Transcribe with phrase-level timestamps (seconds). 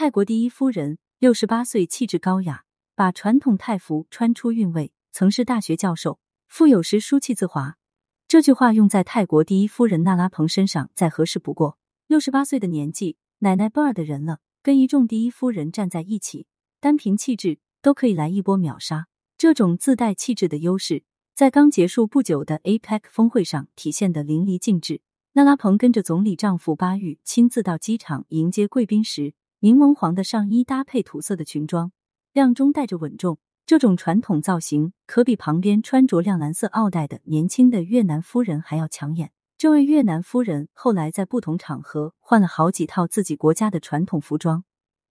[0.00, 2.64] 泰国第一夫人，六十八岁，气质高雅，
[2.94, 4.94] 把传统泰服穿出韵味。
[5.12, 7.76] 曾是大学教授，富有时书气自华。
[8.26, 11.76] 这句话用在泰国第一夫人娜拉蓬身上再合适不过。
[12.06, 16.46] 六十八岁的年纪，奶奶辈儿的人了，跟一众第一夫人站在一起，
[16.80, 19.06] 单凭气质都可以来一波秒杀。
[19.36, 21.04] 这种自带气质的优势，
[21.34, 25.02] 在刚结束不久的 APEC 峰会上体现的淋漓尽致。
[25.34, 31.92] 娜拉蓬跟着总理丈夫巴育亲自到机场迎接贵宾时，柠檬黄的上衣搭配土色的裙装，
[32.32, 33.38] 亮中带着稳重。
[33.66, 39.32] 这种传统造型可比旁边穿着亮蓝色奥黛的年轻的越南夫人还要抢眼。
[39.58, 44.64] 这位越南夫人后来在不同场合换了好几套自己国家的传统服装，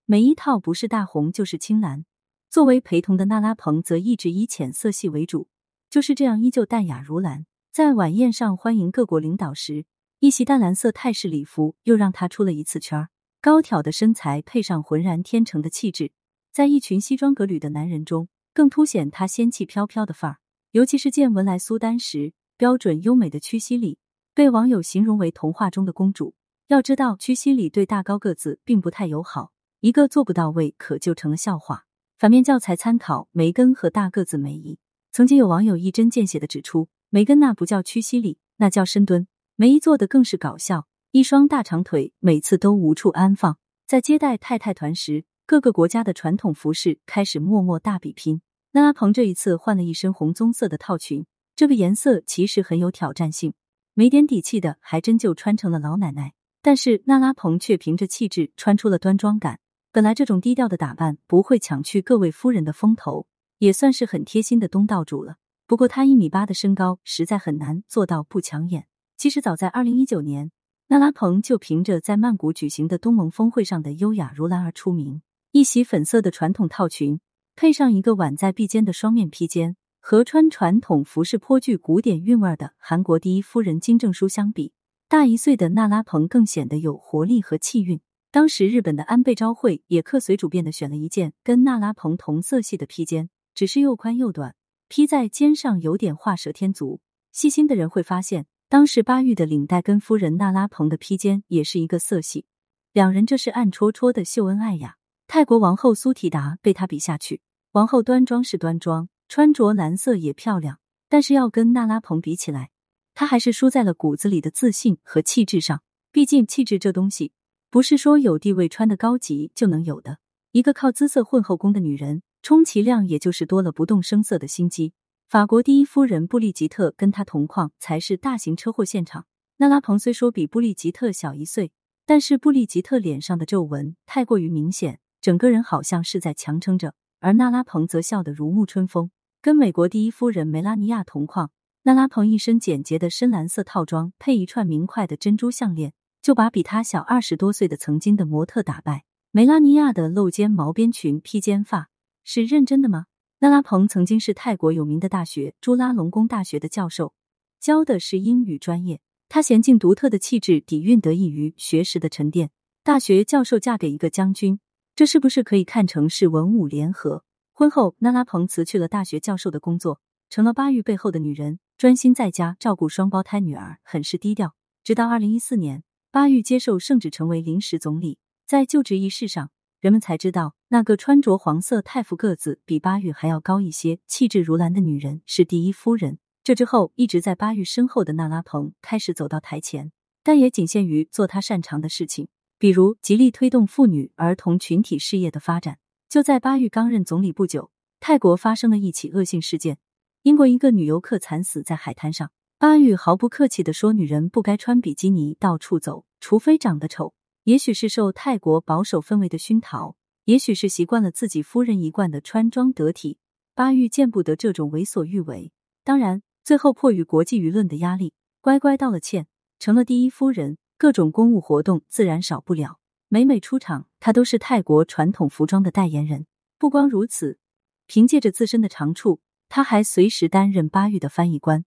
[0.05, 2.05] 每一套不是大红就是青蓝。
[2.49, 5.47] 作为陪同的娜拉蓬则一直以浅色系为主，
[5.91, 7.45] 就是这样依旧淡雅如兰。
[7.71, 9.85] 在晚宴上欢迎各国领导时。
[10.17, 13.09] 一袭淡蓝色泰式礼服又让她出了一次圈儿，
[13.41, 16.11] 高挑的身材配上浑然天成的气质，
[16.51, 20.37] 在一群西装革履的男人中，更凸显她仙气飘飘的范儿。
[20.71, 23.97] 尤其是见文莱苏丹时，标准优美的屈膝礼
[24.33, 26.35] 被网友形容为童话中的公主。
[26.67, 31.85] 要知道，屈膝礼对大高个子并不太友好，一个做不到位，可就成了笑话。
[32.17, 34.79] 反面教材参考梅根和大个子梅姨。
[35.13, 39.29] 曾经有网友一针见血的指出，梅根那不叫屈膝礼，那叫深蹲。
[39.55, 43.57] 梅姨做的更是搞笑，一双大长腿每次都无处安放。
[43.87, 48.43] 在接待太太团时，各个国家的传统服饰开始默默大比拼。
[48.73, 53.55] 娜拉蓬这一次换了一身红棕色的套裙，这个颜色其实很有挑战性，
[53.95, 56.33] 没点底气的还真就穿成了老奶奶。
[56.61, 59.59] 但是娜拉蓬却凭着气质穿出了端庄感。
[59.91, 63.25] 本来这种低调的打扮不会抢去各位夫人的风头，
[63.57, 65.37] 也算是很贴心的东道主了。
[65.65, 68.85] 不过她一米八的身高，实在很难做到不抢眼。
[69.17, 70.51] 其实早在二零一九年，
[70.91, 75.21] 娜拉蓬就凭着在曼谷举行的东盟峰会上的优雅如兰而出名。
[75.51, 77.19] 一袭粉色的传统套裙，
[77.55, 84.73] 配上一个挽在臂间的双面披肩，和穿传统服饰颇具古典韵味的韩国第一夫人金正淑相比，
[85.07, 88.01] 大一岁的娜拉蓬更显得有活力和气韵。
[88.31, 94.55] 当时日本的安倍昭惠也客随主便的选了一件跟娜拉蓬同色系的披肩，只是又宽又短，
[94.87, 96.99] 披在肩上有点画蛇添足。
[97.31, 98.47] 细心的人会发现。
[98.71, 102.45] 当时巴育的领带跟夫人娜拉蓬的披肩也是一个色系，
[102.93, 104.97] 两人这是暗戳戳的秀恩爱呀。
[105.25, 107.41] 泰国王后苏提达被他比下去，
[107.71, 110.77] 王后端庄是端庄，穿着蓝色也漂亮，
[111.09, 112.69] 但是要跟娜拉蓬比起来，
[113.15, 115.81] 她还是输在了骨子里的自信和气质上。
[116.11, 117.31] 毕竟气质这东西，
[117.71, 120.19] 不是说有地位穿的高级就能有的。
[120.51, 124.93] 一个靠姿色混后宫的女人，充其量也就是多了不动声色的心机。
[125.29, 129.27] 法国第一夫人布丽吉特跟她同框才是大型车祸现场。
[129.57, 131.71] 娜拉蓬虽说比布丽吉特小一岁，
[132.07, 139.11] 但是布丽吉特脸上的皱纹太过于明显，整个人好像是在强撑着，而娜拉蓬则笑得如沐春风。
[139.39, 141.51] 跟美国第一夫人梅拉尼亚同框，
[141.83, 145.93] 娜拉蓬一身简洁的深蓝色套装，配一串明快的珍珠项链，
[146.23, 149.03] 就把比她小二十多岁的曾经的模特打败。
[149.29, 151.91] 梅拉尼亚的露肩毛边裙披肩发，
[152.23, 153.05] 是认真的吗？
[153.41, 157.13] 娜拉蓬曾经是泰国有名的大学朱拉隆功大学的教授，
[157.57, 158.99] 教的是英语专业。
[159.29, 162.51] 她娴静独特的气质底蕴得益于学识的沉淀。
[162.83, 164.59] 大学教授嫁给一个将军，
[164.93, 167.23] 这是不是可以看成是文武联合？
[167.53, 174.53] 婚后，娜拉蓬辞去了大学教授的工作，成了巴育背后的女人，专心在家照顾双胞胎女儿，很是低调。
[174.83, 179.49] 直到二零一四年，巴育接受圣旨成为临时总理，在就职仪式上。
[179.79, 186.19] 人们才知道，那个穿着黄色泰服、个子比巴玉还要高一些、气质如兰的女人是第一夫人。
[186.43, 189.91] 这之后，一直在巴玉身后的娜拉蓬开始走到台前，
[190.23, 192.27] 但也仅限于做她擅长的事情，
[192.59, 195.79] 比如极力推动妇女、儿童群体事业的发展。
[196.07, 199.79] 就在巴玉刚任总理不久，泰国发生了一起恶性事件：
[200.21, 202.29] 英国一个女游客惨死在海滩上。
[202.59, 207.15] 巴玉毫不客气的说：“女人不该穿比基尼到处走，除非长得丑。”
[207.45, 209.95] 也许是受泰国保守氛围的熏陶，
[210.29, 213.17] 也许是习惯了自己夫人一贯的穿装得体，
[213.55, 215.51] 巴玉见不得这种为所欲为。
[215.83, 219.25] 当然，最后迫于国际舆论的压力，乖乖道了歉，
[219.57, 220.59] 成了第一夫人。
[220.77, 222.77] 各种公务活动自然少不了，
[223.07, 226.27] 每每出场，她都是泰国传统服装的代言人。
[226.59, 227.39] 不光如此，
[227.87, 231.65] 凭借着自身的长处，她还随时担任巴玉的翻译官，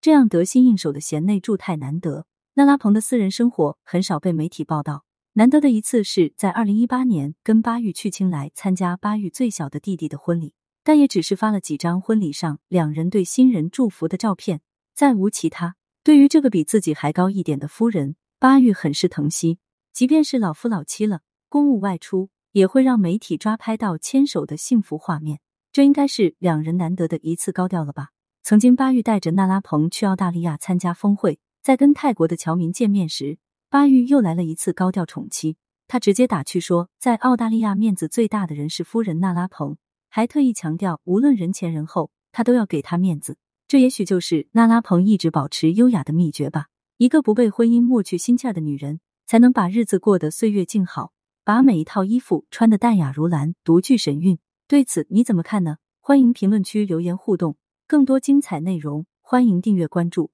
[0.00, 2.26] 这样得心应手的贤内助太难得。
[2.54, 5.04] 娜拉蓬的私人生活很少被媒体报道。
[5.36, 10.54] 难得的一次是在二零一八年跟巴玉去青来参加巴玉最小的弟弟的婚礼，
[10.84, 14.60] 但也只是发了几张婚礼上两人对新人祝福的照片，
[14.94, 15.74] 再无其他。
[16.04, 19.58] 对于这个比自己还高一点的夫人，巴玉很是疼惜。
[19.92, 25.40] 即便是老夫老妻了，公务外出也会让媒体抓拍到牵手的幸福画面。
[25.72, 28.10] 这应该是两人难得的一次高调了吧？
[28.44, 33.38] 曾经，巴玉带着娜拉蓬去澳大利亚参加峰会，在跟泰国的侨民见面时，
[33.74, 35.56] 巴育又来了一次高调宠妻。
[35.88, 39.78] 他直接打趣说，在澳大利亚面子最大的人是夫人娜拉蓬，
[40.08, 43.36] 还特意强调，无论人前人后，他都要给她面子。
[43.66, 46.66] 这也许就是娜拉蓬一直保持优雅的秘诀吧。
[46.98, 51.10] 一个不被婚姻磨去心气儿的女人，才能把日子过得岁月静好，
[51.42, 54.38] 把每一套衣服穿得淡雅如兰，独具神韵。
[54.68, 55.78] 对此你怎么看呢？
[56.00, 57.56] 欢迎评论区留言互动，
[57.88, 60.30] 更多精彩内容欢迎订阅关注。